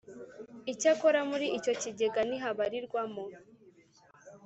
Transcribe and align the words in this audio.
Icyakora 0.71 1.19
muri 1.29 1.45
icyo 1.57 1.73
kigega 1.81 2.19
ntihabarirwamo 2.27 3.23